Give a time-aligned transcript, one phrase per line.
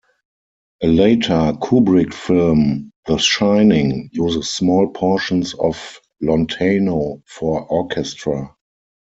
[0.81, 8.55] A later Kubrick film, "The Shining", uses small portions of "Lontano" for orchestra.